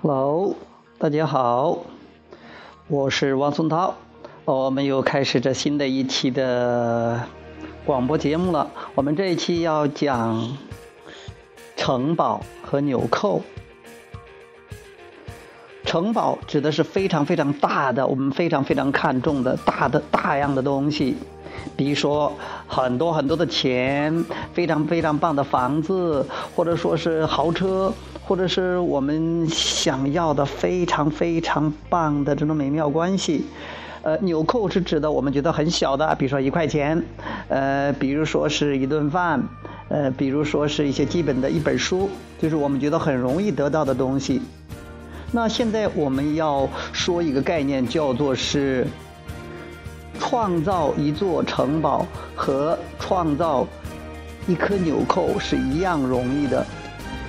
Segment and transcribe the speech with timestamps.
[0.00, 0.54] Hello，
[0.98, 1.78] 大家好，
[2.88, 3.94] 我是汪松涛，
[4.44, 7.24] 我们又开始这新的一期的
[7.84, 8.70] 广播节目了。
[8.94, 10.56] 我们这一期要讲
[11.76, 13.42] 城堡和纽扣。
[15.84, 21.16] 城堡指的是非常非常大的，我们非常非常看重的大的大样的东西，
[21.76, 22.32] 比如说
[22.66, 27.92] 很多很多的钱，非常非常棒的房子，或者说是豪车。
[28.24, 33.44] 或者是我们想要的非常非常棒的这种美妙关系，
[34.02, 37.02] 呃，纽扣是指的我们觉得很小的，比如说一块钱，
[37.48, 39.42] 呃，比如说是一顿饭，
[39.88, 42.08] 呃，比如说是一些基本的一本书，
[42.40, 44.40] 就是我们觉得很容易得到的东西。
[45.32, 48.86] 那现在我们要说一个概念，叫做是
[50.32, 53.66] 创造一座城堡和创造
[54.48, 56.64] 一颗纽扣是一样容易的，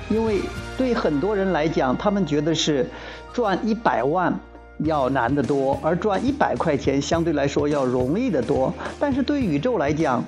[0.09, 0.39] 因为。
[0.75, 2.89] 对很多人来讲，他们觉得是
[3.31, 4.33] 赚一百万
[4.79, 8.73] 要难得多，而赚一百块钱相对来说要容易得多。
[8.99, 10.25] 但是对宇宙来讲，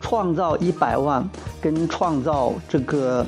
[0.00, 1.24] 创造一百万
[1.60, 3.24] 跟创造这个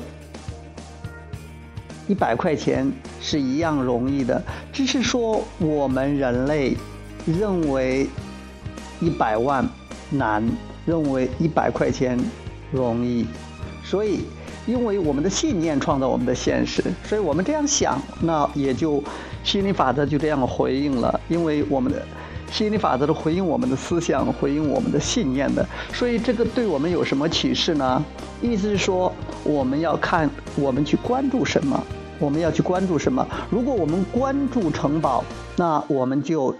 [2.09, 6.75] 一百块钱是一样容易的，只是说我们人类
[7.25, 8.07] 认为
[8.99, 9.67] 一百万
[10.09, 10.43] 难，
[10.85, 12.17] 认为一百块钱
[12.71, 13.25] 容易，
[13.83, 14.21] 所以。
[14.67, 19.03] 因为我们的信念创造我们的现实，所以我们这样想，那也就
[19.43, 21.19] 心理法则就这样回应了。
[21.27, 22.05] 因为我们的
[22.51, 25.67] 心理法则是回应我们的思想，回应我们的信念的。
[25.91, 28.03] 所以这个对我们有什么启示呢？
[28.43, 29.11] 意思是说，
[29.43, 31.83] 我们要看我们去关注什么，
[32.19, 33.25] 我们要去关注什么。
[33.49, 35.23] 如果我们关注城堡，
[35.55, 36.55] 那我们就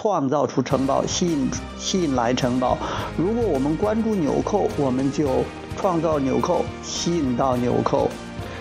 [0.00, 2.78] 创造出城堡，吸引吸引来城堡。
[3.16, 5.44] 如果我们关注纽扣，我们就。
[5.80, 8.10] 创造纽扣，吸引到纽扣。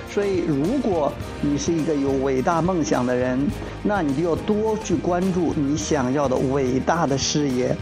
[0.08, 1.12] 所以，如果
[1.42, 3.40] 你是一个有伟大梦想的人，
[3.82, 7.76] 那你就要多去关注你想要的伟大的事业。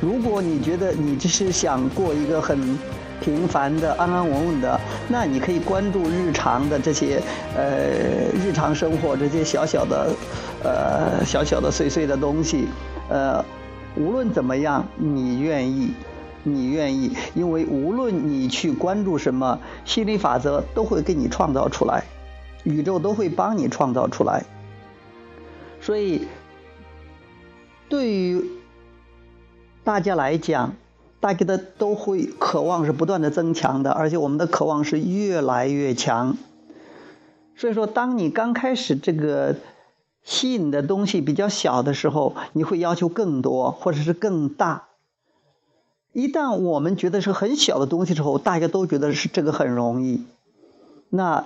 [0.00, 2.78] 如果你觉得你只是想过一个很
[3.20, 7.20] 平凡的、安安稳稳的，那你可以关注日常的这些
[7.56, 7.66] 呃
[8.40, 10.14] 日常生活这些小小的
[10.62, 12.68] 呃小小的碎碎的东西。
[13.08, 13.44] 呃，
[13.96, 15.92] 无论怎么样，你愿意。
[16.48, 22.04] 你愿意，因为无论你去关注什么，心理法则都会给你创造出来，
[22.62, 24.44] 宇宙都会帮你创造出来。
[25.80, 26.28] 所以，
[27.88, 28.44] 对于
[29.82, 30.74] 大家来讲，
[31.18, 36.36] 大家的都会渴望是不断的增强的，而且我们的渴望是越来越强。
[37.56, 39.56] 所以说，当你刚开始这个
[40.26, 44.88] 吸引的东西比较小的时候，你会要求更多，或者是更大。
[46.12, 50.24] 一旦我们觉得是很小的东西之后，大家都觉得是这个很容易，
[51.10, 51.44] 那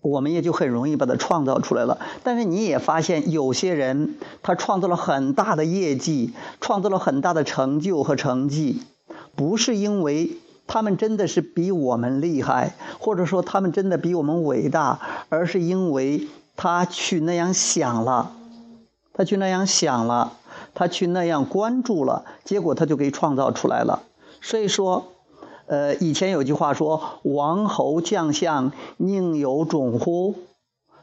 [0.00, 2.00] 我们也就很容易把它创造出来了。
[2.24, 8.82] 但是你也发现，有些人他创造了很大的业绩，创造了很大的成就和成绩，
[9.36, 14.98] 不是因为他们真的是比我们厉害，或者说他们真的比我们伟大，
[15.28, 16.26] 而是因为
[16.62, 18.30] 他去那样想了，
[19.12, 20.34] 他去那样想了。
[20.74, 24.04] 他去那样关注了，结果他就给创造出来了。
[24.40, 25.08] 所以说，
[25.66, 30.36] 呃，以前有句话说“王侯将相宁有种乎”，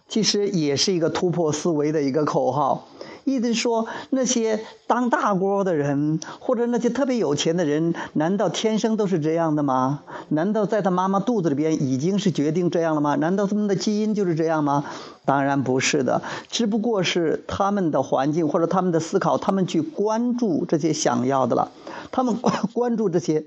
[0.08, 2.88] 其实也是一个突破思维的一个口号。
[3.24, 10.04] 意思说，那些当大官的人，或者那些特别有钱的人，难道天生都是这样的吗？
[10.30, 13.16] 难道在他妈妈肚子里边已经是决定这样了吗？
[13.16, 14.86] 难道他们的基因就是这样吗？
[15.26, 21.72] 当然不是的，只不过是他们的环境或者他们的思考，他们去关注这些想要的了，
[22.12, 23.46] 他们关关注这些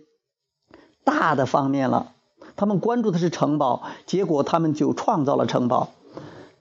[1.02, 2.12] 大的方面了，
[2.54, 5.90] 他们关注的是城堡，结果他们就创造了城堡。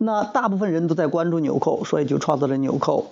[0.03, 3.11] 那大部分人都在关注纽扣，所以就创造了纽扣。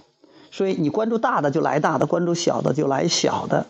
[0.50, 3.68] 所以你关注大的就来大的，关注小的就来小的。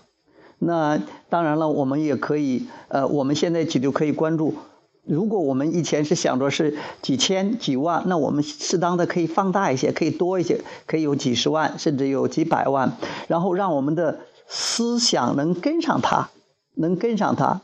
[0.58, 4.56] 那当然了，我们也可以，呃，我们现在就就可以关注。
[5.04, 12.94] 如果我们以前是想着是几千几万，那我们适当的可以放大一些，可以多一些，可以有几十万，甚至有几百万，
[13.28, 16.30] 然后让我们的思想能跟上它，
[16.76, 17.62] 能跟上它。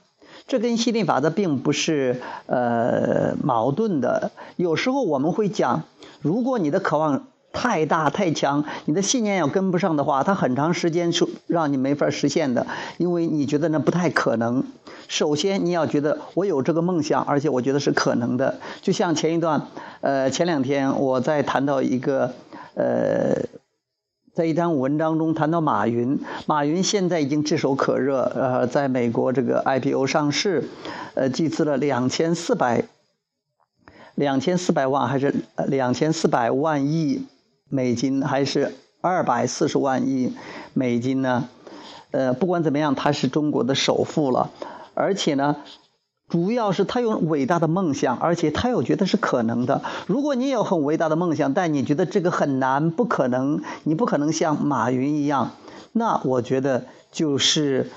[0.48, 4.32] 这跟吸引力法则并不是呃矛盾的。
[4.56, 5.84] 有时候我们会讲，
[6.22, 14.64] 如果你的渴望太大太强，你的信念要跟不上的话，它很长时间是让你没法实现的，因为你觉得那不太可能。
[15.08, 18.60] 首先你要觉得我有这个梦想，而且我觉得是可能的。
[18.82, 19.68] 就像前一段，
[20.02, 22.34] 呃，前两天我在谈到一个
[22.74, 23.44] 呃
[24.36, 30.68] 在一篇文章中谈到马云，马云现在已经炙手可热，呃，在美国这个 IPO 上市，
[31.14, 32.84] 呃，集资了两千四百
[34.14, 35.34] 两千四百万还是
[35.68, 37.26] 两千四百万亿
[37.70, 40.36] 美金，还是二百四十万亿
[40.74, 41.48] 美金呢？
[42.12, 44.52] 呃，不管怎么样，他是中国的首富了，
[44.96, 45.56] 而且呢。
[46.28, 49.84] 主要是他有伟大的梦想，而且他又觉得是可能的。
[50.08, 55.52] 如果你有很伟大的梦想，但你觉得这个很难、不可能，你不可能像马云一样，
[55.92, 57.92] 那我觉得就是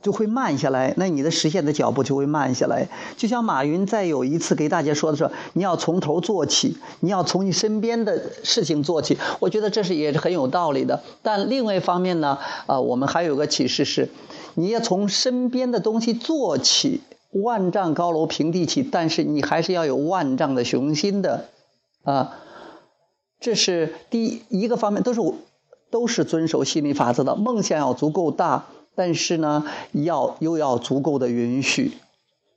[0.00, 0.94] 就会慢下来。
[0.96, 2.88] 那你的实现的脚步就会慢下来。
[3.18, 9.18] 就像马云在有一次给大家说的时候，你要从头做起，你要从你身边的事情做起。
[9.40, 11.02] 我觉得这是也是很有道理的。
[11.22, 14.08] 但另外一方面呢，啊，我们还有个启示是，
[14.54, 17.02] 你要从身边的东西做起。
[17.42, 21.46] 万丈高楼平地起，但是你还是要有万丈的雄心的，
[22.02, 22.38] 啊，
[23.40, 25.20] 这是第一个方面，都是
[25.90, 27.36] 都是遵守心理法则的。
[27.36, 31.92] 梦想要足够大，但是呢，要又要足够的允许。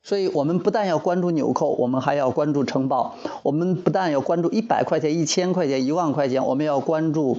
[0.04, 3.16] 所以我们不但要关注纽扣，我们还要关注城堡。
[3.44, 7.38] 我们不但要关注一百块钱、一千块钱、一万块钱，我们要关注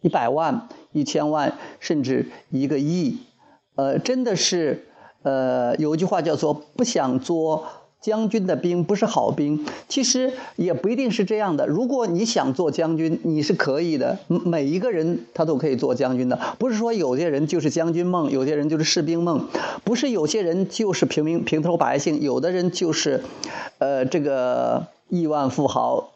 [0.00, 3.18] 一百万、一千万，甚至一个亿。
[3.76, 4.88] 呃，真的是。
[5.24, 7.64] 呃，有一句话叫做“不想做
[7.98, 11.66] 将军的兵不是好兵”，其实也不一定是这样的。
[11.66, 14.18] 如果你想做将军，你是可以的。
[14.28, 19.48] 每一个人他都可以做将军的，不是说有些人就是将军梦，有些人就是士兵梦，
[19.82, 23.22] 不是有些人就是平民平头百姓，有的人就是，
[23.78, 26.10] 呃，这个亿万富豪。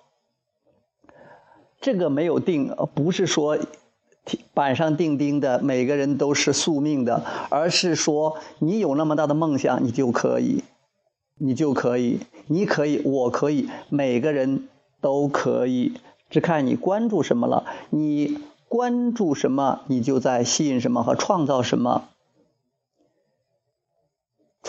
[1.81, 3.57] 这个没有定，不是说。
[4.55, 10.65] 板上钉钉的，每个人都是宿命的，而是说你有那么大的梦想，你就可以，
[11.39, 14.69] 你就可以，你可以，我可以，每个人
[15.01, 15.95] 都可以，
[16.29, 17.65] 只看你关注什么了。
[17.91, 18.39] 你
[18.69, 22.05] 关注什么，你就在吸引什么和创造什么。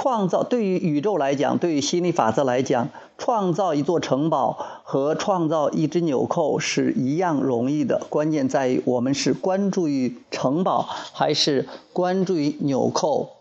[0.02, 2.88] 创造对于宇宙来讲，对于心理法则来讲，
[3.18, 8.04] 创造一座城堡和创造一只纽扣是一样容易的。
[8.08, 13.39] 关键在于我们是关注于城堡，还是关注于纽扣。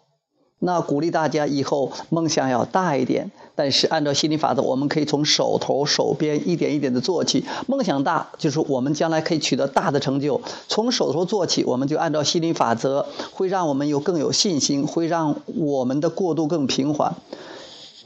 [0.60, 7.44] 那鼓励大家以后梦想要大一点，但是按照心理法则，我们可以从手头、手边一点一点的做起。
[7.68, 10.40] 梦想大，就是我们将来可以取得大的成就。
[10.66, 17.14] 从手头做起，我们就按照心理法则，会让我们有更有信心，会让我们的过渡更平缓。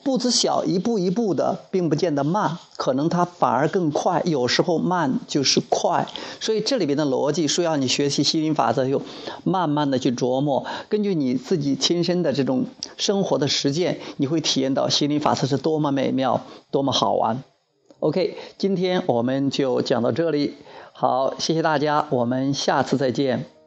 [0.05, 4.21] 步子小，一步一步的，并不见得慢，可能它反而更快。
[4.25, 6.07] 有时候慢就是快，
[6.41, 9.01] 所以这里边的逻辑需要你学习心灵法则，又
[9.45, 10.65] 慢慢的去琢磨。
[10.89, 12.67] 根据你自己亲身的这种
[12.97, 17.43] 生活的实践，你会体验到心灵法则是多么美妙，多么好玩。
[18.01, 20.55] OK，今天我们就讲到这里，
[20.93, 23.62] 好，谢谢大家，我们下次再见。